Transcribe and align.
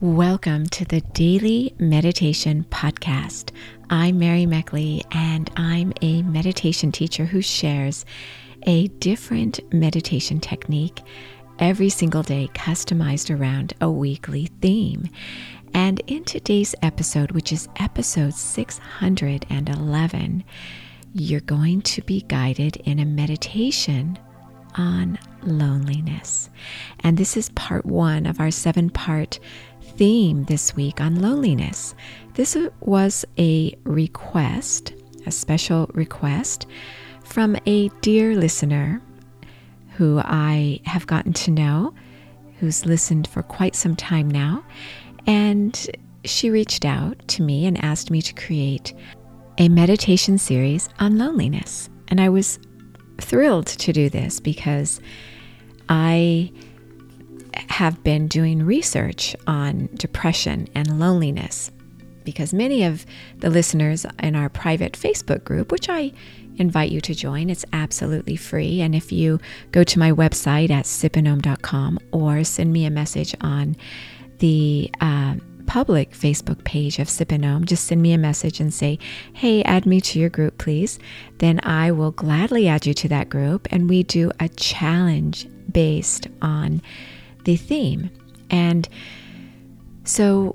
Welcome 0.00 0.66
to 0.66 0.84
the 0.84 1.00
Daily 1.00 1.74
Meditation 1.80 2.64
Podcast. 2.70 3.50
I'm 3.90 4.20
Mary 4.20 4.46
Meckley, 4.46 5.02
and 5.10 5.50
I'm 5.56 5.92
a 6.02 6.22
meditation 6.22 6.92
teacher 6.92 7.24
who 7.24 7.42
shares 7.42 8.04
a 8.62 8.86
different 8.86 9.58
meditation 9.74 10.38
technique 10.38 11.00
every 11.58 11.88
single 11.88 12.22
day, 12.22 12.48
customized 12.54 13.36
around 13.36 13.74
a 13.80 13.90
weekly 13.90 14.46
theme. 14.62 15.08
And 15.74 16.00
in 16.06 16.22
today's 16.22 16.76
episode, 16.80 17.32
which 17.32 17.52
is 17.52 17.68
episode 17.80 18.34
611, 18.34 20.44
you're 21.12 21.40
going 21.40 21.82
to 21.82 22.02
be 22.02 22.20
guided 22.20 22.76
in 22.76 23.00
a 23.00 23.04
meditation 23.04 24.16
on 24.76 25.18
loneliness. 25.42 26.50
And 27.00 27.16
this 27.16 27.36
is 27.36 27.50
part 27.50 27.84
one 27.84 28.26
of 28.26 28.38
our 28.38 28.52
seven 28.52 28.90
part 28.90 29.40
theme 29.98 30.44
this 30.44 30.76
week 30.76 31.00
on 31.00 31.20
loneliness. 31.20 31.94
This 32.34 32.56
was 32.80 33.24
a 33.36 33.76
request, 33.82 34.94
a 35.26 35.32
special 35.32 35.90
request 35.92 36.66
from 37.24 37.56
a 37.66 37.88
dear 38.00 38.36
listener 38.36 39.02
who 39.96 40.20
I 40.24 40.80
have 40.84 41.08
gotten 41.08 41.32
to 41.32 41.50
know, 41.50 41.92
who's 42.60 42.86
listened 42.86 43.26
for 43.26 43.42
quite 43.42 43.74
some 43.74 43.96
time 43.96 44.30
now. 44.30 44.64
And 45.26 45.90
she 46.24 46.48
reached 46.48 46.84
out 46.84 47.16
to 47.28 47.42
me 47.42 47.66
and 47.66 47.82
asked 47.84 48.10
me 48.10 48.22
to 48.22 48.32
create 48.34 48.94
a 49.58 49.68
meditation 49.68 50.38
series 50.38 50.88
on 51.00 51.18
loneliness. 51.18 51.90
And 52.06 52.20
I 52.20 52.28
was 52.28 52.60
thrilled 53.20 53.66
to 53.66 53.92
do 53.92 54.08
this 54.08 54.38
because 54.38 55.00
I 55.88 56.52
have 57.78 58.02
been 58.02 58.26
doing 58.26 58.66
research 58.66 59.36
on 59.46 59.88
depression 59.94 60.66
and 60.74 60.98
loneliness 60.98 61.70
because 62.24 62.52
many 62.52 62.82
of 62.82 63.06
the 63.36 63.48
listeners 63.48 64.04
in 64.18 64.34
our 64.34 64.48
private 64.48 64.94
Facebook 64.94 65.44
group, 65.44 65.70
which 65.70 65.88
I 65.88 66.12
invite 66.56 66.90
you 66.90 67.00
to 67.02 67.14
join, 67.14 67.48
it's 67.48 67.64
absolutely 67.72 68.34
free. 68.34 68.80
And 68.80 68.96
if 68.96 69.12
you 69.12 69.38
go 69.70 69.84
to 69.84 69.98
my 70.00 70.10
website 70.10 70.70
at 70.70 70.86
SipandOm.com 70.86 72.00
or 72.10 72.42
send 72.42 72.72
me 72.72 72.84
a 72.84 72.90
message 72.90 73.32
on 73.42 73.76
the 74.40 74.90
uh, 75.00 75.36
public 75.68 76.10
Facebook 76.10 76.64
page 76.64 76.98
of 76.98 77.06
SipandOm, 77.06 77.64
just 77.64 77.84
send 77.84 78.02
me 78.02 78.12
a 78.12 78.18
message 78.18 78.58
and 78.58 78.74
say, 78.74 78.98
hey, 79.34 79.62
add 79.62 79.86
me 79.86 80.00
to 80.00 80.18
your 80.18 80.30
group, 80.30 80.58
please. 80.58 80.98
Then 81.38 81.60
I 81.62 81.92
will 81.92 82.10
gladly 82.10 82.66
add 82.66 82.86
you 82.86 82.94
to 82.94 83.08
that 83.10 83.28
group 83.28 83.68
and 83.70 83.88
we 83.88 84.02
do 84.02 84.32
a 84.40 84.48
challenge 84.48 85.46
based 85.70 86.26
on 86.42 86.82
the 87.48 87.56
theme. 87.56 88.10
And 88.50 88.86
so 90.04 90.54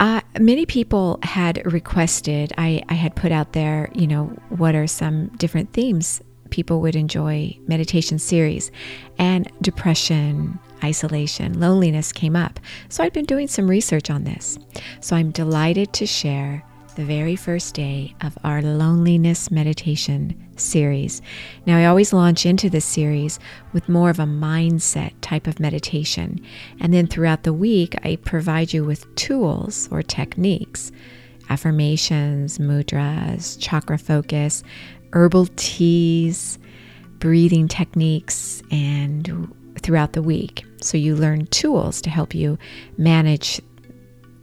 uh, 0.00 0.22
many 0.40 0.64
people 0.64 1.18
had 1.22 1.62
requested, 1.70 2.54
I, 2.56 2.82
I 2.88 2.94
had 2.94 3.14
put 3.14 3.32
out 3.32 3.52
there, 3.52 3.90
you 3.94 4.06
know, 4.06 4.24
what 4.48 4.74
are 4.74 4.86
some 4.86 5.28
different 5.36 5.74
themes 5.74 6.22
people 6.48 6.80
would 6.80 6.96
enjoy 6.96 7.54
meditation 7.66 8.18
series. 8.18 8.70
And 9.18 9.50
depression, 9.60 10.58
isolation, 10.82 11.60
loneliness 11.60 12.12
came 12.12 12.34
up. 12.34 12.58
So 12.88 13.04
I'd 13.04 13.12
been 13.12 13.26
doing 13.26 13.46
some 13.46 13.68
research 13.68 14.08
on 14.08 14.24
this. 14.24 14.58
So 15.00 15.16
I'm 15.16 15.32
delighted 15.32 15.92
to 15.94 16.06
share 16.06 16.64
the 16.92 17.04
very 17.04 17.36
first 17.36 17.74
day 17.74 18.14
of 18.20 18.36
our 18.44 18.62
loneliness 18.62 19.50
meditation 19.50 20.34
series. 20.56 21.22
Now, 21.66 21.78
I 21.78 21.86
always 21.86 22.12
launch 22.12 22.46
into 22.46 22.68
this 22.68 22.84
series 22.84 23.38
with 23.72 23.88
more 23.88 24.10
of 24.10 24.18
a 24.18 24.24
mindset 24.24 25.12
type 25.20 25.46
of 25.46 25.60
meditation. 25.60 26.40
And 26.80 26.92
then 26.92 27.06
throughout 27.06 27.42
the 27.42 27.52
week, 27.52 27.94
I 28.04 28.16
provide 28.16 28.72
you 28.72 28.84
with 28.84 29.12
tools 29.14 29.88
or 29.90 30.02
techniques 30.02 30.92
affirmations, 31.50 32.58
mudras, 32.58 33.58
chakra 33.60 33.98
focus, 33.98 34.62
herbal 35.12 35.48
teas, 35.56 36.58
breathing 37.18 37.68
techniques, 37.68 38.62
and 38.70 39.52
throughout 39.80 40.12
the 40.12 40.22
week. 40.22 40.64
So 40.80 40.96
you 40.96 41.14
learn 41.14 41.46
tools 41.46 42.00
to 42.02 42.10
help 42.10 42.34
you 42.34 42.58
manage 42.96 43.60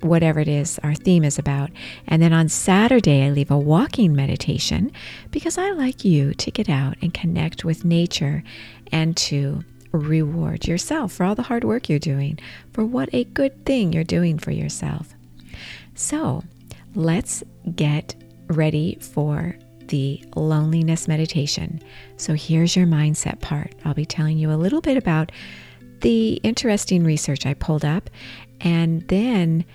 whatever 0.02 0.40
it 0.40 0.48
is 0.48 0.80
our 0.84 0.96
theme 0.96 1.24
is 1.24 1.38
about. 1.38 1.70
And 2.08 2.22
then 2.22 2.34
on 2.34 2.50
Saturday, 2.50 3.26
I 3.26 3.32
leave 3.32 3.52
a 3.52 3.58
walking 3.58 4.16
meditation 4.16 4.92
because 5.32 5.58
I 5.58 5.72
like 5.72 6.06
you 6.06 6.34
to 6.36 6.52
get 6.52 6.70
out 6.70 6.96
and 7.02 7.14
connect 7.14 7.66
with 7.66 7.86
nature 7.86 8.44
and 8.92 9.16
to 9.18 9.64
reward 9.92 10.68
yourself 10.68 11.12
for 11.12 11.24
all 11.26 11.36
the 11.36 11.44
hard 11.44 11.64
work 11.64 11.90
you're 11.90 12.00
doing, 12.00 12.40
for 12.74 12.86
what 12.86 13.10
a 13.14 13.24
good 13.24 13.66
thing 13.66 13.92
you're 13.92 14.04
doing 14.04 14.38
for 14.38 14.52
yourself. 14.52 15.14
So 15.96 16.44
let's 16.96 17.44
get 17.76 18.16
ready 18.48 18.98
for 19.02 19.56
the 19.88 20.24
loneliness 20.36 21.08
meditation. 21.08 21.81
So 22.18 22.34
here's 22.34 22.76
your 22.76 22.86
mindset 22.86 23.42
part. 23.42 23.74
I'll 23.84 23.96
be 23.96 24.06
telling 24.06 24.38
you 24.38 24.52
a 24.52 24.54
little 24.54 24.81
bit 24.81 24.98
about 24.98 25.31
the 26.02 26.34
interesting 26.44 27.04
research 27.04 27.46
I 27.46 27.56
pulled 27.56 27.84
up, 27.84 28.10
and 28.62 29.08
then 29.08 29.66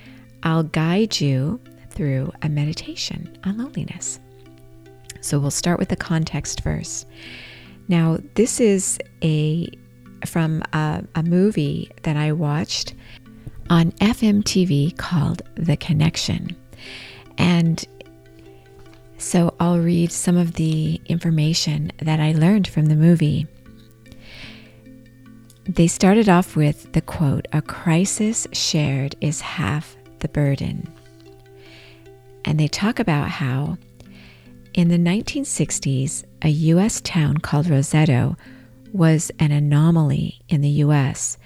I'll 0.45 0.63
guide 0.63 1.21
you 1.21 1.59
through 1.91 2.33
a 2.43 2.49
meditation 2.49 3.37
on 3.45 3.59
loneliness. 3.59 4.21
So 5.21 5.39
we'll 5.39 5.51
start 5.51 5.79
with 5.79 5.89
the 5.89 5.97
context 5.97 6.63
first. 6.63 7.07
Now, 7.89 8.19
this 8.35 8.61
is 8.61 8.99
a 9.23 9.69
from 10.27 10.63
a, 10.73 11.05
a 11.15 11.23
movie 11.23 11.91
that 12.03 12.17
I 12.17 12.33
watched 12.33 12.95
on 13.71 13.93
FMTV 13.93 14.97
called 14.97 15.43
The 15.55 15.77
Connection. 15.77 16.57
And 17.39 17.85
so 19.19 19.55
I'll 19.61 19.79
read 19.79 20.13
some 20.13 20.37
of 20.37 20.55
the 20.55 21.01
information 21.07 21.93
that 21.99 22.21
I 22.21 22.33
learned 22.33 22.69
from 22.69 22.87
the 22.87 22.97
movie. 22.97 23.47
They 25.65 25.87
started 25.87 26.29
off 26.29 26.57
with 26.57 26.93
the 26.93 27.01
quote 27.01 27.49
A 27.53 27.63
crisis 27.63 28.47
shared 28.53 29.15
is 29.21 29.41
half 29.41 29.97
the 30.25 30.29
burden. 30.31 30.91
And 32.47 32.59
they 32.59 32.67
talk 32.67 32.99
about 32.99 33.29
how 33.29 33.77
in 34.73 34.89
the 34.89 34.97
1960s, 34.97 36.25
a 36.41 36.49
U.S. 36.49 37.03
town 37.03 37.37
called 37.39 37.67
Roseto 37.67 38.37
was 38.91 39.31
an 39.39 39.53
anomaly 39.53 40.41
in 40.49 40.63
the 40.63 40.81
U.S. 40.87 41.37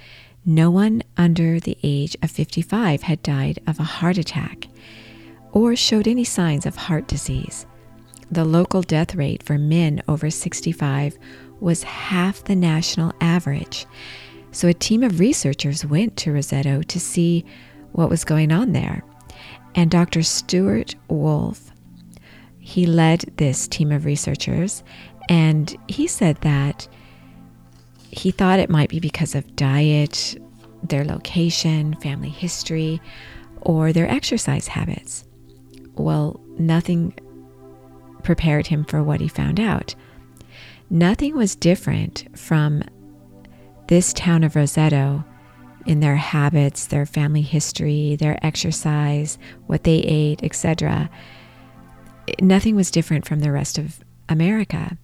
No 0.47 0.71
one 0.71 1.03
under 1.17 1.59
the 1.59 1.77
age 1.83 2.17
of 2.23 2.31
55 2.31 3.03
had 3.03 3.21
died 3.23 3.59
of 3.67 3.81
a 3.81 3.83
heart 3.83 4.17
attack 4.17 4.69
or 5.51 5.75
showed 5.75 6.07
any 6.07 6.25
signs 6.25 6.65
of 6.65 6.77
heart 6.77 7.09
disease. 7.09 7.67
The 8.31 8.45
local 8.45 8.83
death 8.83 9.17
rate 9.17 9.43
for 9.43 9.59
men 9.59 10.03
over 10.07 10.31
65 10.31 11.19
was 11.59 11.83
half 11.83 12.45
the 12.45 12.55
national 12.55 13.13
average. 13.21 13.87
So 14.53 14.69
a 14.69 14.75
team 14.75 15.03
of 15.03 15.19
researchers 15.19 15.85
went 15.85 16.17
to 16.19 16.31
Roseto 16.31 16.85
to 16.87 17.01
see 17.01 17.45
what 17.93 18.11
was 18.11 18.25
going 18.25 18.53
on 18.53 18.73
there. 18.73 19.03
And 19.75 19.91
Dr. 19.91 20.23
Stewart 20.23 20.95
Wolf, 21.09 21.71
he 22.59 22.87
led 22.87 23.21
this 23.37 23.69
team 23.69 23.93
of 23.93 24.05
researchers, 24.05 24.83
and 25.29 25.77
he 25.89 26.07
said 26.07 26.37
that 26.43 26.89
he 28.11 28.31
thought 28.31 28.59
it 28.59 28.71
might 28.71 28.89
be 28.89 29.01
because 29.01 29.35
of 29.35 29.57
diet, 29.57 30.37
their 30.83 31.05
location, 31.05 31.95
family 31.97 32.31
history, 32.31 33.01
or 33.63 33.93
their 33.93 34.09
exercise 34.09 34.69
habits. 34.69 35.25
Well, 35.95 36.41
nothing 36.59 37.15
prepared 38.23 38.67
him 38.67 38.85
for 38.85 39.03
what 39.03 39.21
he 39.21 39.29
found 39.29 39.61
out. 39.61 39.95
Nothing 40.91 41.37
was 41.37 41.55
different 41.55 42.27
from 42.37 42.83
this 43.89 44.13
town 44.13 44.45
of 44.45 44.55
Roseto 44.55 45.25
in 45.89 46.01
their 46.01 46.17
habits, 46.17 46.87
their 46.87 47.07
family 47.07 47.41
history, 47.41 48.15
their 48.15 48.39
exercise, 48.45 49.39
what 49.67 49.85
they 49.85 49.97
ate, 50.01 50.45
etc. 50.45 51.09
Nothing 52.41 52.77
was 52.77 52.91
different 52.91 53.27
from 53.27 53.41
the 53.41 53.51
rest 53.51 53.79
of 53.79 54.05
America. 54.29 54.99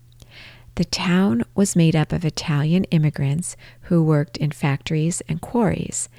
The 0.75 0.85
town 0.85 1.45
was 1.55 1.75
made 1.75 1.97
up 1.97 2.13
of 2.13 2.25
Italian 2.25 2.85
immigrants 2.85 3.57
who 3.83 4.03
worked 4.03 4.37
in 4.37 4.51
factories 4.51 5.23
and 5.27 5.41
quarries, 5.41 6.11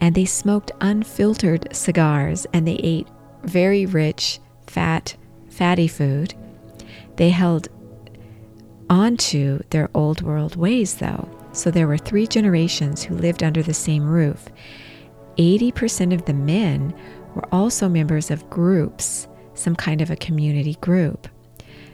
and 0.00 0.14
they 0.14 0.24
smoked 0.24 0.72
unfiltered 0.80 1.68
cigars 1.76 2.46
and 2.54 2.66
they 2.66 2.76
ate 2.76 3.08
very 3.42 3.84
rich, 3.84 4.40
fat, 4.66 5.16
fatty 5.50 5.88
food. 5.88 6.34
They 7.16 7.30
held 7.30 7.68
onto 8.88 9.60
their 9.70 9.90
old 9.92 10.22
world 10.22 10.56
ways, 10.56 10.96
though. 10.96 11.28
So 11.56 11.70
there 11.70 11.88
were 11.88 11.96
three 11.96 12.26
generations 12.26 13.02
who 13.02 13.16
lived 13.16 13.42
under 13.42 13.62
the 13.62 13.72
same 13.72 14.06
roof. 14.06 14.44
80% 15.38 16.12
of 16.12 16.26
the 16.26 16.34
men 16.34 16.94
were 17.34 17.46
also 17.50 17.88
members 17.88 18.30
of 18.30 18.48
groups, 18.50 19.26
some 19.54 19.74
kind 19.74 20.02
of 20.02 20.10
a 20.10 20.16
community 20.16 20.74
group. 20.82 21.26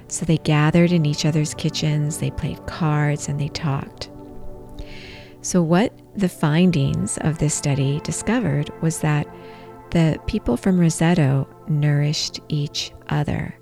So 0.08 0.26
they 0.26 0.38
gathered 0.38 0.90
in 0.90 1.06
each 1.06 1.24
other's 1.24 1.54
kitchens, 1.54 2.18
they 2.18 2.32
played 2.32 2.66
cards, 2.66 3.28
and 3.28 3.40
they 3.40 3.48
talked. 3.48 4.10
So, 5.42 5.62
what 5.62 5.92
the 6.16 6.28
findings 6.28 7.16
of 7.18 7.38
this 7.38 7.54
study 7.54 8.00
discovered 8.00 8.70
was 8.82 8.98
that 8.98 9.26
the 9.90 10.18
people 10.26 10.56
from 10.56 10.78
Roseto 10.78 11.46
nourished 11.68 12.40
each 12.48 12.92
other. 13.10 13.54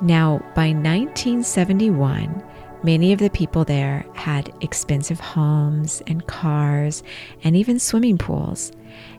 Now, 0.00 0.38
by 0.54 0.68
1971, 0.68 2.42
many 2.82 3.12
of 3.12 3.18
the 3.18 3.30
people 3.30 3.64
there 3.64 4.04
had 4.14 4.52
expensive 4.60 5.20
homes 5.20 6.02
and 6.06 6.26
cars 6.26 7.02
and 7.42 7.56
even 7.56 7.78
swimming 7.78 8.18
pools, 8.18 8.72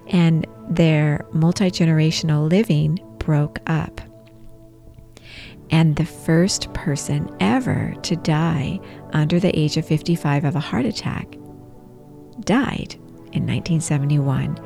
and 0.08 0.46
their 0.70 1.26
multi 1.32 1.70
generational 1.70 2.50
living 2.50 3.00
broke 3.20 3.60
up. 3.68 4.02
And 5.70 5.96
the 5.96 6.06
first 6.06 6.74
person 6.74 7.34
ever 7.40 7.94
to 8.04 8.16
die 8.18 8.80
under 9.14 9.40
the 9.40 9.58
age 9.58 9.78
of 9.78 9.86
55 9.86 10.44
of 10.44 10.56
a 10.56 10.60
heart 10.60 10.86
attack 10.86 11.32
died 12.42 12.96
in 13.32 13.48
1971. 13.48 14.58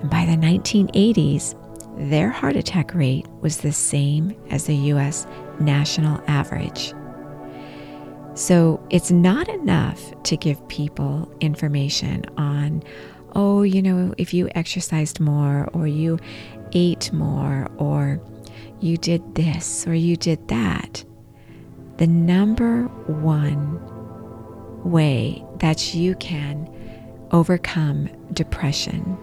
And 0.00 0.10
by 0.10 0.24
the 0.24 0.36
1980s, 0.36 1.58
their 2.08 2.30
heart 2.30 2.56
attack 2.56 2.94
rate 2.94 3.26
was 3.42 3.58
the 3.58 3.72
same 3.72 4.34
as 4.50 4.64
the 4.64 4.74
US 4.74 5.26
national 5.60 6.22
average. 6.26 6.94
So 8.34 8.84
it's 8.90 9.10
not 9.10 9.48
enough 9.48 10.00
to 10.24 10.36
give 10.36 10.66
people 10.68 11.30
information 11.40 12.24
on, 12.38 12.82
oh, 13.34 13.62
you 13.62 13.82
know, 13.82 14.14
if 14.16 14.32
you 14.32 14.48
exercised 14.54 15.20
more 15.20 15.68
or 15.74 15.86
you 15.86 16.18
ate 16.72 17.12
more 17.12 17.70
or 17.76 18.20
you 18.80 18.96
did 18.96 19.34
this 19.34 19.86
or 19.86 19.94
you 19.94 20.16
did 20.16 20.48
that. 20.48 21.04
The 21.98 22.06
number 22.06 22.84
one 23.06 23.78
way 24.90 25.44
that 25.58 25.94
you 25.94 26.14
can 26.16 26.68
overcome 27.30 28.08
depression 28.32 29.16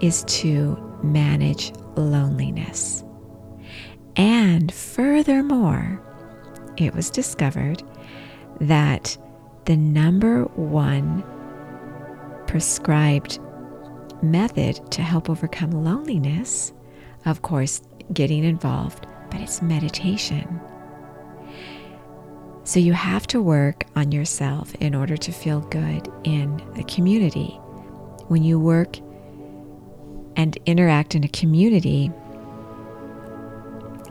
is 0.00 0.24
to 0.24 0.76
manage 1.02 1.72
loneliness. 1.96 3.04
And 4.16 4.72
furthermore, 4.72 6.00
it 6.76 6.94
was 6.94 7.10
discovered 7.10 7.82
that 8.60 9.16
the 9.64 9.76
number 9.76 10.44
one 10.56 11.24
prescribed 12.46 13.38
method 14.22 14.80
to 14.92 15.02
help 15.02 15.28
overcome 15.28 15.70
loneliness, 15.70 16.72
of 17.26 17.42
course, 17.42 17.82
getting 18.12 18.44
involved, 18.44 19.06
but 19.30 19.40
it's 19.40 19.62
meditation. 19.62 20.60
So 22.64 22.80
you 22.80 22.94
have 22.94 23.26
to 23.28 23.42
work 23.42 23.84
on 23.94 24.10
yourself 24.12 24.74
in 24.76 24.94
order 24.94 25.16
to 25.16 25.32
feel 25.32 25.60
good 25.60 26.08
in 26.24 26.62
the 26.74 26.84
community. 26.84 27.58
When 28.28 28.42
you 28.42 28.58
work 28.58 28.98
and 30.36 30.56
interact 30.64 31.14
in 31.14 31.24
a 31.24 31.28
community, 31.28 32.10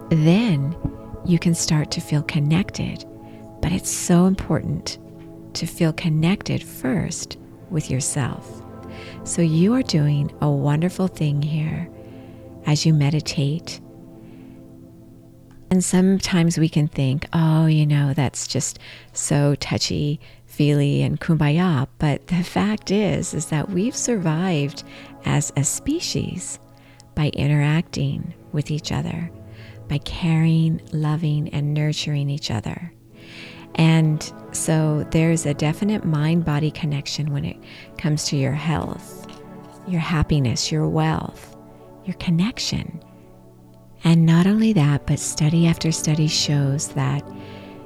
then 0.09 0.75
you 1.25 1.39
can 1.39 1.55
start 1.55 1.89
to 1.91 2.01
feel 2.01 2.21
connected. 2.21 3.05
But 3.63 3.71
it's 3.71 3.89
so 3.89 4.25
important 4.25 4.99
to 5.55 5.65
feel 5.65 5.93
connected 5.93 6.63
first 6.63 7.37
with 7.71 7.89
yourself. 7.89 8.61
So 9.23 9.41
you 9.41 9.73
are 9.73 9.81
doing 9.81 10.31
a 10.41 10.51
wonderful 10.51 11.07
thing 11.07 11.41
here 11.41 11.89
as 12.67 12.85
you 12.85 12.93
meditate 12.93 13.81
and 15.73 15.83
sometimes 15.83 16.59
we 16.59 16.69
can 16.69 16.87
think, 16.87 17.25
oh, 17.33 17.65
you 17.65 17.87
know, 17.87 18.13
that's 18.13 18.45
just 18.45 18.77
so 19.11 19.55
touchy 19.55 20.19
feely 20.45 21.01
and 21.01 21.19
kumbaya. 21.19 21.87
But 21.97 22.27
the 22.27 22.43
fact 22.43 22.91
is, 22.91 23.33
is 23.33 23.47
that 23.47 23.71
we've 23.71 23.95
survived 23.95 24.83
as 25.25 25.51
a 25.57 25.63
species 25.63 26.59
by 27.15 27.29
interacting 27.29 28.35
with 28.51 28.69
each 28.69 28.91
other, 28.91 29.31
by 29.89 29.97
caring, 29.97 30.79
loving, 30.91 31.49
and 31.49 31.73
nurturing 31.73 32.29
each 32.29 32.51
other. 32.51 32.93
And 33.75 34.31
so 34.51 35.05
there's 35.11 35.45
a 35.45 35.53
definite 35.53 36.05
mind 36.05 36.45
body 36.45 36.71
connection 36.71 37.31
when 37.33 37.45
it 37.45 37.57
comes 37.97 38.25
to 38.25 38.37
your 38.37 38.53
health, 38.53 39.27
your 39.87 40.01
happiness, 40.01 40.71
your 40.71 40.87
wealth, 40.87 41.55
your 42.05 42.15
connection 42.15 43.03
and 44.03 44.25
not 44.25 44.47
only 44.47 44.73
that, 44.73 45.07
but 45.07 45.19
study 45.19 45.65
after 45.67 45.91
study 45.91 46.27
shows 46.27 46.89
that 46.89 47.23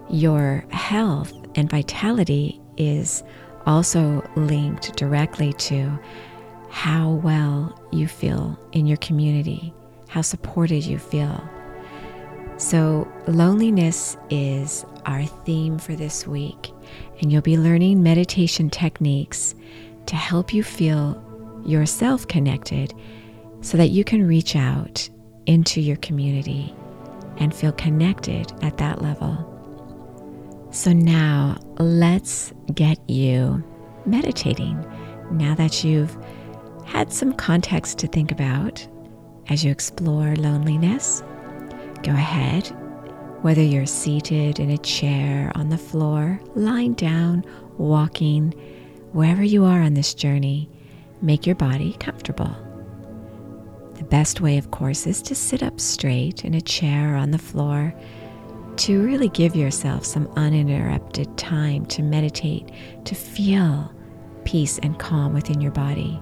your 0.09 0.65
health 0.71 1.31
and 1.55 1.69
vitality 1.69 2.59
is 2.77 3.23
also 3.65 4.27
linked 4.35 4.95
directly 4.95 5.53
to 5.53 5.99
how 6.69 7.11
well 7.23 7.79
you 7.91 8.07
feel 8.07 8.59
in 8.71 8.87
your 8.87 8.97
community, 8.97 9.73
how 10.07 10.21
supported 10.21 10.83
you 10.85 10.97
feel. 10.97 11.47
So, 12.57 13.07
loneliness 13.27 14.17
is 14.31 14.83
our 15.05 15.25
theme 15.25 15.77
for 15.77 15.95
this 15.95 16.25
week, 16.25 16.71
and 17.21 17.31
you'll 17.31 17.43
be 17.43 17.57
learning 17.57 18.01
meditation 18.01 18.69
techniques 18.69 19.53
to 20.07 20.15
help 20.15 20.53
you 20.53 20.63
feel 20.63 21.23
yourself 21.65 22.27
connected 22.27 22.93
so 23.61 23.77
that 23.77 23.89
you 23.89 24.03
can 24.03 24.27
reach 24.27 24.55
out 24.55 25.07
into 25.45 25.81
your 25.81 25.97
community 25.97 26.73
and 27.37 27.53
feel 27.53 27.71
connected 27.73 28.51
at 28.63 28.77
that 28.77 29.01
level. 29.01 29.53
So 30.71 30.93
now 30.93 31.57
let's 31.77 32.53
get 32.73 32.97
you 33.09 33.63
meditating 34.05 34.83
now 35.31 35.53
that 35.55 35.83
you've 35.83 36.17
had 36.85 37.11
some 37.11 37.33
context 37.33 37.99
to 37.99 38.07
think 38.07 38.31
about 38.31 38.87
as 39.49 39.63
you 39.63 39.71
explore 39.71 40.35
loneliness. 40.35 41.21
Go 42.03 42.11
ahead, 42.11 42.67
whether 43.41 43.61
you're 43.61 43.85
seated 43.85 44.59
in 44.59 44.69
a 44.69 44.77
chair, 44.77 45.51
on 45.55 45.69
the 45.69 45.77
floor, 45.77 46.39
lying 46.55 46.93
down, 46.93 47.43
walking, 47.77 48.53
wherever 49.11 49.43
you 49.43 49.65
are 49.65 49.81
on 49.81 49.93
this 49.93 50.13
journey, 50.13 50.69
make 51.21 51.45
your 51.45 51.55
body 51.55 51.95
comfortable. 51.99 52.55
The 53.95 54.03
best 54.03 54.41
way, 54.41 54.57
of 54.57 54.71
course, 54.71 55.07
is 55.07 55.21
to 55.23 55.35
sit 55.35 55.63
up 55.63 55.79
straight 55.79 56.45
in 56.45 56.53
a 56.53 56.61
chair 56.61 57.13
or 57.13 57.17
on 57.17 57.31
the 57.31 57.37
floor 57.37 57.93
to 58.77 59.03
really 59.03 59.29
give 59.29 59.55
yourself 59.55 60.05
some 60.05 60.31
uninterrupted 60.35 61.35
time 61.37 61.85
to 61.87 62.03
meditate, 62.03 62.69
to 63.05 63.15
feel 63.15 63.91
peace 64.45 64.77
and 64.79 64.99
calm 64.99 65.33
within 65.33 65.59
your 65.59 65.71
body. 65.71 66.21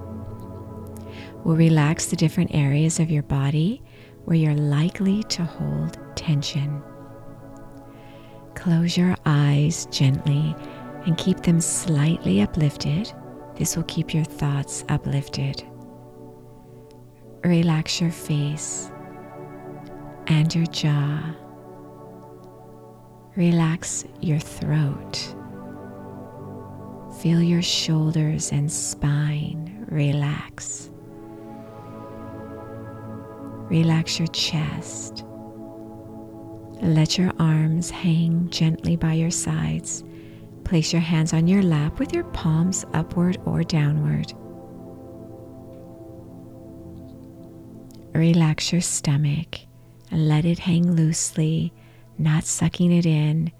We'll 1.43 1.57
relax 1.57 2.07
the 2.07 2.15
different 2.15 2.55
areas 2.55 2.99
of 2.99 3.11
your 3.11 3.23
body 3.23 3.83
where 4.25 4.37
you're 4.37 4.53
likely 4.55 5.23
to 5.23 5.43
hold 5.43 5.97
tension. 6.15 6.81
Close 8.53 8.97
your 8.97 9.15
eyes 9.25 9.87
gently 9.91 10.55
and 11.05 11.17
keep 11.17 11.41
them 11.41 11.61
slightly 11.61 12.41
uplifted. 12.41 13.11
This 13.55 13.75
will 13.75 13.83
keep 13.83 14.13
your 14.13 14.25
thoughts 14.25 14.83
uplifted 14.89 15.63
relax 17.45 18.01
your 18.01 18.11
face 18.11 18.91
and 20.27 20.53
your 20.53 20.65
jaw. 20.65 21.35
Relax 23.35 24.05
your 24.21 24.39
throat. 24.39 25.35
Feel 27.21 27.41
your 27.41 27.61
shoulders 27.61 28.51
and 28.51 28.71
spine 28.71 29.85
relax. 29.89 30.89
Relax 33.69 34.19
your 34.19 34.27
chest. 34.27 35.23
Let 36.81 37.17
your 37.17 37.31
arms 37.39 37.89
hang 37.89 38.49
gently 38.49 38.95
by 38.95 39.13
your 39.13 39.31
sides. 39.31 40.03
Place 40.65 40.93
your 40.93 41.01
hands 41.01 41.33
on 41.33 41.47
your 41.47 41.63
lap 41.63 41.99
with 41.99 42.13
your 42.13 42.25
palms 42.25 42.85
upward 42.93 43.37
or 43.45 43.63
downward. 43.63 44.33
Relax 48.13 48.71
your 48.71 48.81
stomach 48.81 49.59
and 50.11 50.27
let 50.27 50.45
it 50.45 50.59
hang 50.59 50.95
loosely, 50.95 51.73
not 52.17 52.43
sucking 52.45 52.91
it 52.91 53.05
in. 53.05 53.51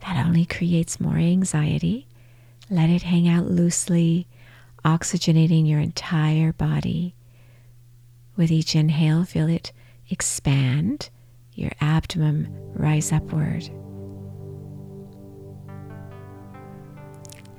That 0.00 0.26
only 0.26 0.44
creates 0.44 1.00
more 1.00 1.16
anxiety. 1.16 2.06
Let 2.70 2.90
it 2.90 3.02
hang 3.02 3.28
out 3.28 3.46
loosely, 3.50 4.26
oxygenating 4.84 5.68
your 5.68 5.80
entire 5.80 6.52
body. 6.52 7.14
With 8.36 8.50
each 8.50 8.74
inhale, 8.74 9.24
feel 9.24 9.48
it 9.48 9.72
expand, 10.10 11.10
your 11.52 11.72
abdomen 11.80 12.48
rise 12.74 13.12
upward. 13.12 13.68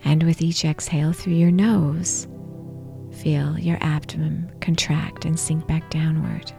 And 0.03 0.23
with 0.23 0.41
each 0.41 0.63
exhale 0.63 1.13
through 1.13 1.33
your 1.33 1.51
nose, 1.51 2.27
Feel 3.15 3.57
your 3.57 3.77
abdomen 3.79 4.51
contract 4.59 5.23
and 5.23 5.39
sink 5.39 5.65
back 5.67 5.89
downward. 5.89 6.51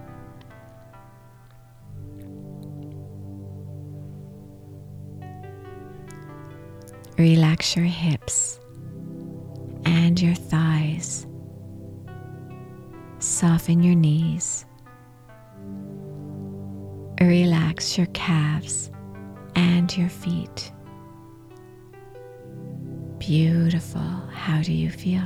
Relax 7.19 7.77
your 7.77 7.85
hips 7.85 8.59
and 9.85 10.21
your 10.21 10.35
thighs. 10.35 11.27
Soften 13.37 13.83
your 13.83 13.95
knees. 13.95 14.65
Relax 17.21 17.99
your 17.99 18.07
calves 18.15 18.91
and 19.55 19.95
your 19.95 20.09
feet. 20.09 20.73
Beautiful. 23.19 24.01
How 24.33 24.63
do 24.63 24.73
you 24.73 24.91
feel? 24.91 25.21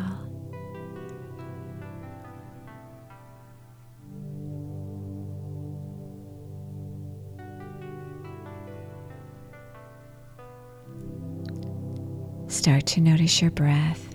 Start 12.49 12.87
to 12.87 13.01
notice 13.01 13.41
your 13.41 13.53
breath. 13.53 14.10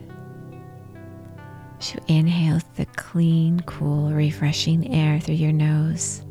You 1.94 2.00
inhale 2.08 2.62
the 2.78 2.86
clean, 2.96 3.60
cool, 3.62 4.12
refreshing 4.12 4.92
air 4.92 5.20
through 5.20 5.36
your 5.36 5.52
nose, 5.52 6.24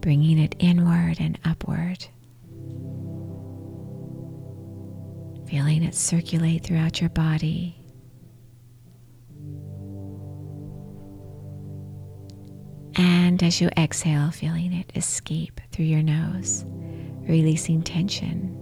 bringing 0.00 0.38
it 0.38 0.54
inward 0.58 1.16
and 1.20 1.38
upward. 1.44 2.06
Feeling 5.48 5.82
it 5.84 5.94
circulate 5.94 6.64
throughout 6.64 7.00
your 7.00 7.08
body. 7.08 7.76
And 12.96 13.42
as 13.42 13.60
you 13.60 13.70
exhale, 13.78 14.30
feeling 14.32 14.74
it 14.74 14.92
escape 14.96 15.62
through 15.72 15.86
your 15.86 16.02
nose, 16.02 16.66
releasing 17.26 17.80
tension. 17.82 18.57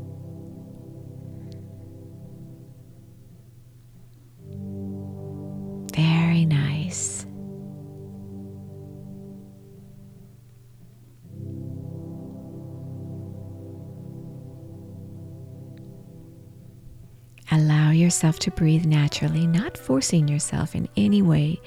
Yourself 18.16 18.38
to 18.38 18.50
breathe 18.50 18.86
naturally, 18.86 19.46
not 19.46 19.76
forcing 19.76 20.26
yourself 20.26 20.74
in 20.74 20.88
any 20.96 21.20
way 21.20 21.60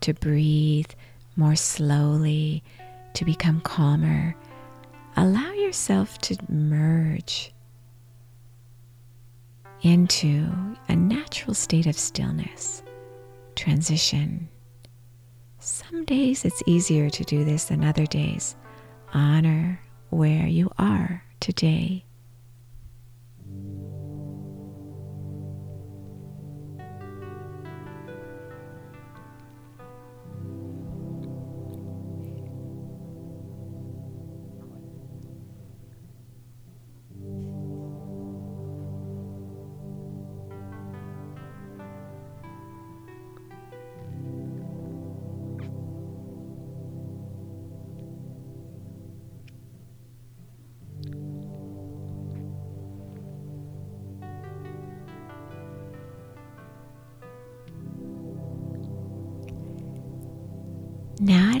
to 0.00 0.12
breathe 0.12 0.90
more 1.36 1.54
slowly, 1.54 2.64
to 3.14 3.24
become 3.24 3.60
calmer. 3.60 4.34
Allow 5.16 5.52
yourself 5.52 6.18
to 6.22 6.36
merge 6.48 7.54
into 9.82 10.76
a 10.88 10.96
natural 10.96 11.54
state 11.54 11.86
of 11.86 11.96
stillness 11.96 12.82
transition. 13.54 14.48
Some 15.60 16.04
days 16.04 16.44
it's 16.44 16.64
easier 16.66 17.10
to 17.10 17.22
do 17.22 17.44
this 17.44 17.66
than 17.66 17.84
other 17.84 18.06
days. 18.06 18.56
Honor 19.14 19.80
where 20.10 20.48
you 20.48 20.72
are 20.80 21.22
today. 21.38 22.04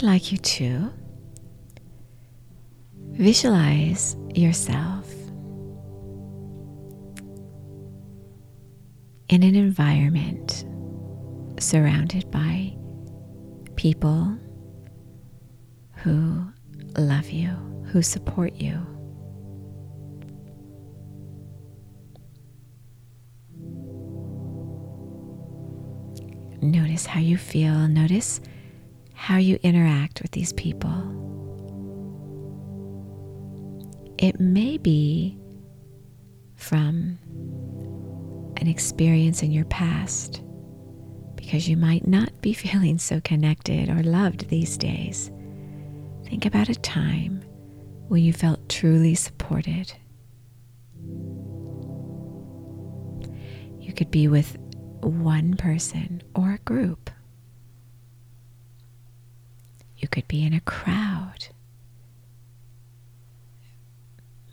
I'd 0.02 0.06
like 0.06 0.32
you 0.32 0.38
to 0.38 0.92
visualize 3.12 4.16
yourself 4.34 5.08
in 9.28 9.44
an 9.44 9.54
environment 9.54 10.64
surrounded 11.60 12.28
by 12.32 12.76
people 13.76 14.36
who 15.98 16.46
love 16.98 17.30
you, 17.30 17.50
who 17.92 18.02
support 18.02 18.54
you. 18.54 18.84
Notice 26.60 27.06
how 27.06 27.20
you 27.20 27.36
feel. 27.36 27.86
Notice 27.86 28.40
how 29.22 29.36
you 29.36 29.56
interact 29.62 30.20
with 30.20 30.32
these 30.32 30.52
people. 30.54 30.90
It 34.18 34.40
may 34.40 34.78
be 34.78 35.38
from 36.56 37.20
an 38.56 38.66
experience 38.66 39.44
in 39.44 39.52
your 39.52 39.64
past 39.66 40.42
because 41.36 41.68
you 41.68 41.76
might 41.76 42.04
not 42.04 42.42
be 42.42 42.52
feeling 42.64 42.98
so 42.98 43.20
connected 43.20 43.88
or 43.88 44.02
loved 44.02 44.48
these 44.48 44.76
days. 44.76 45.30
Think 46.24 46.44
about 46.44 46.68
a 46.68 46.74
time 46.74 47.44
when 48.08 48.24
you 48.24 48.32
felt 48.32 48.68
truly 48.68 49.14
supported. 49.14 49.92
You 53.78 53.92
could 53.96 54.10
be 54.10 54.26
with 54.26 54.58
one 55.00 55.56
person 55.56 56.24
or 56.34 56.54
a 56.54 56.58
group. 56.64 57.08
Could 60.12 60.28
be 60.28 60.44
in 60.44 60.52
a 60.52 60.60
crowd. 60.60 61.48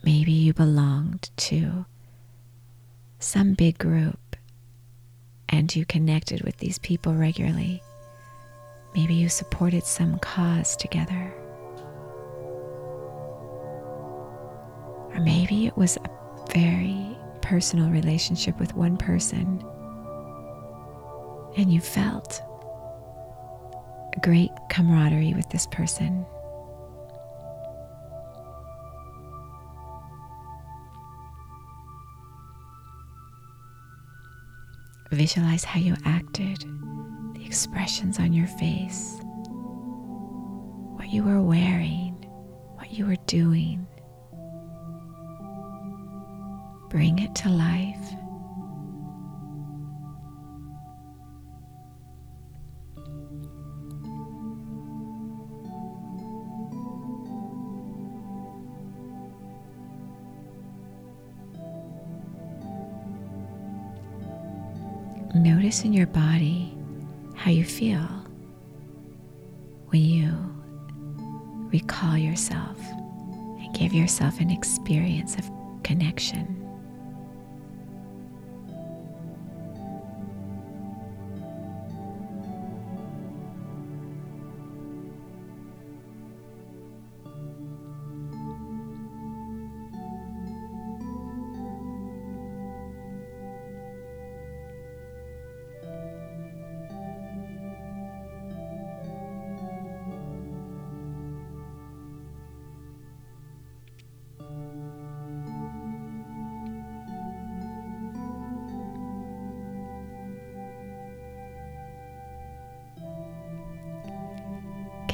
Maybe 0.02 0.32
you 0.32 0.54
belonged 0.54 1.28
to 1.36 1.84
some 3.18 3.52
big 3.52 3.76
group 3.76 4.36
and 5.50 5.76
you 5.76 5.84
connected 5.84 6.40
with 6.40 6.56
these 6.56 6.78
people 6.78 7.14
regularly. 7.14 7.82
Maybe 8.94 9.12
you 9.12 9.28
supported 9.28 9.84
some 9.84 10.18
cause 10.18 10.76
together. 10.76 11.34
Or 15.12 15.20
maybe 15.20 15.66
it 15.66 15.76
was 15.76 15.98
a 15.98 16.10
very 16.54 17.18
personal 17.42 17.90
relationship 17.90 18.58
with 18.58 18.74
one 18.74 18.96
person 18.96 19.62
and 21.58 21.70
you 21.70 21.82
felt 21.82 22.40
great 24.22 24.50
camaraderie 24.70 25.34
with 25.34 25.48
this 25.50 25.66
person. 25.66 26.24
Visualize 35.12 35.64
how 35.64 35.80
you 35.80 35.96
acted, 36.04 36.64
the 37.34 37.44
expressions 37.44 38.18
on 38.18 38.32
your 38.32 38.46
face, 38.46 39.18
what 40.96 41.08
you 41.08 41.24
were 41.24 41.42
wearing, 41.42 42.14
what 42.76 42.92
you 42.92 43.06
were 43.06 43.16
doing. 43.26 43.86
Bring 46.90 47.18
it 47.18 47.34
to 47.36 47.48
life. 47.48 48.19
Notice 65.40 65.84
in 65.84 65.94
your 65.94 66.06
body 66.06 66.70
how 67.34 67.50
you 67.50 67.64
feel 67.64 68.06
when 69.86 70.02
you 70.02 70.34
recall 71.72 72.18
yourself 72.18 72.78
and 73.58 73.74
give 73.74 73.94
yourself 73.94 74.38
an 74.38 74.50
experience 74.50 75.36
of 75.36 75.50
connection. 75.82 76.59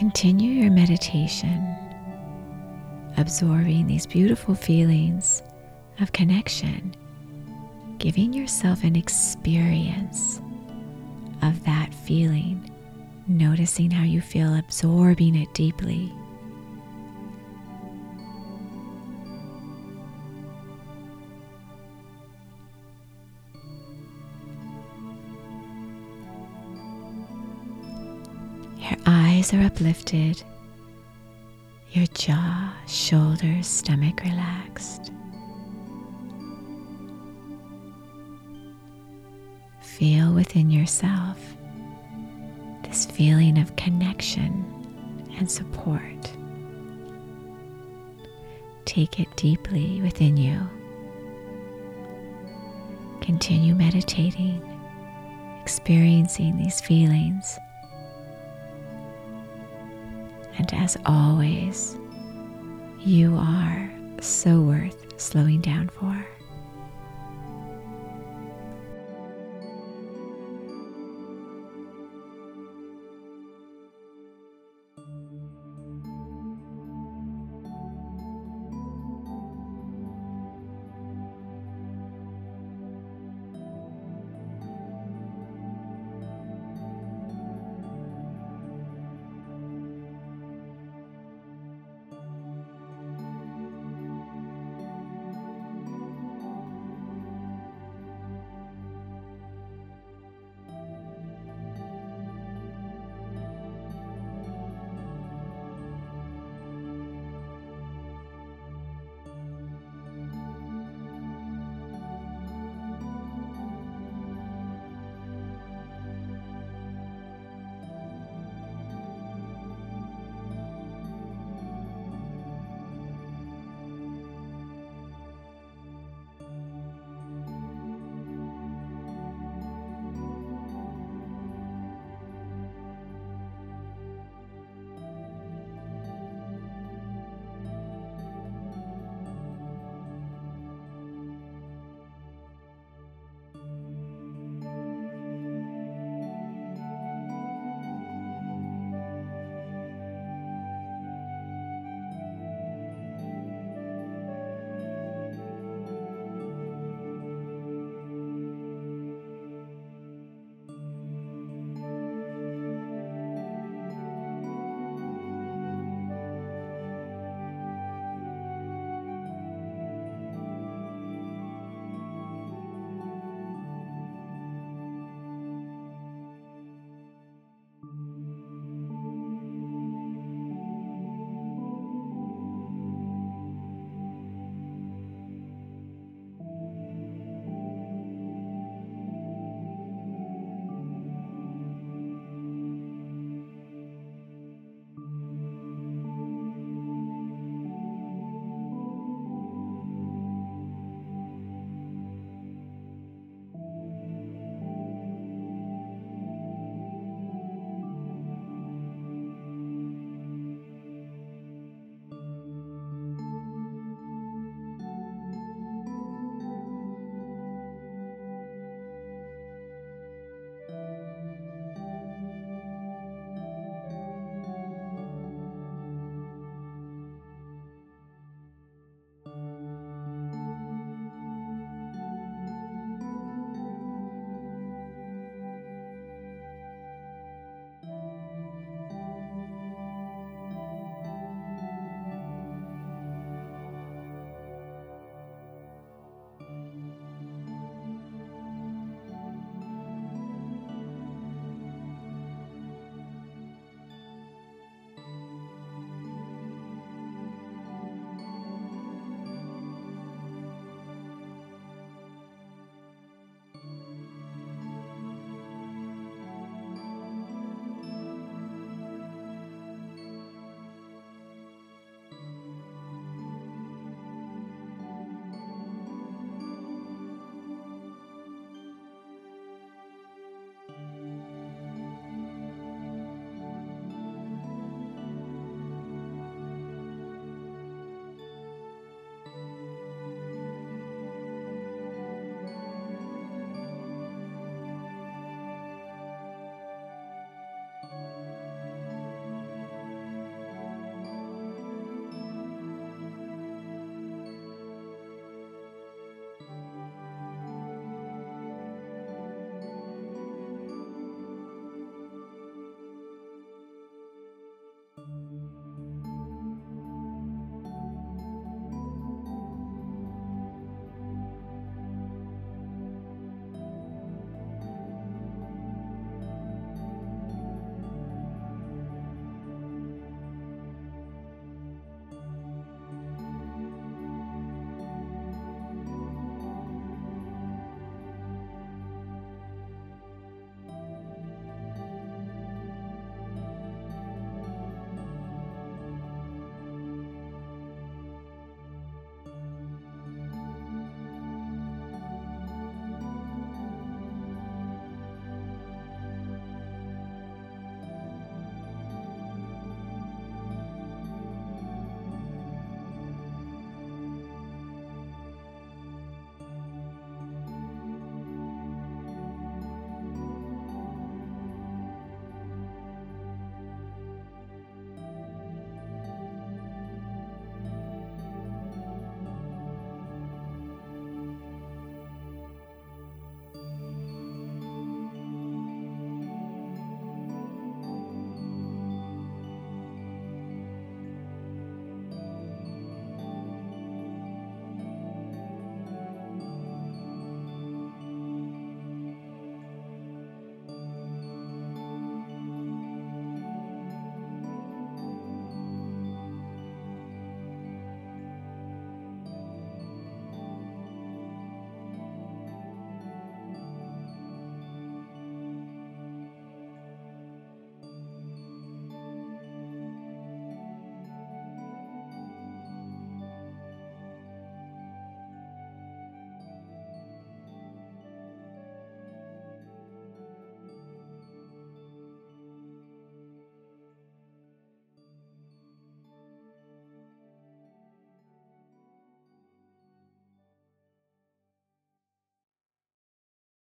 Continue 0.07 0.63
your 0.63 0.71
meditation, 0.71 1.77
absorbing 3.17 3.89
these 3.89 4.07
beautiful 4.07 4.55
feelings 4.55 5.43
of 5.99 6.13
connection, 6.13 6.95
giving 7.99 8.33
yourself 8.33 8.85
an 8.85 8.95
experience 8.95 10.41
of 11.43 11.65
that 11.65 11.93
feeling, 11.93 12.71
noticing 13.27 13.91
how 13.91 14.05
you 14.05 14.21
feel, 14.21 14.55
absorbing 14.55 15.35
it 15.35 15.53
deeply. 15.55 16.15
Eyes 29.37 29.53
are 29.53 29.61
uplifted, 29.61 30.43
your 31.91 32.07
jaw, 32.15 32.73
shoulders, 32.87 33.67
stomach 33.67 34.23
relaxed. 34.23 35.13
Feel 39.83 40.33
within 40.33 40.71
yourself 40.71 41.39
this 42.85 43.05
feeling 43.05 43.59
of 43.59 43.77
connection 43.77 44.65
and 45.37 45.51
support. 45.51 46.33
Take 48.87 49.21
it 49.21 49.29
deeply 49.37 50.01
within 50.01 50.39
you. 50.39 50.59
Continue 53.21 53.75
meditating, 53.75 54.63
experiencing 55.63 56.57
these 56.57 56.81
feelings 56.81 57.59
as 60.77 60.97
always, 61.07 61.97
you 63.01 63.37
are 63.37 63.91
so 64.21 64.61
worth 64.61 65.21
slowing 65.21 65.61
down 65.61 65.89
for. 65.89 66.36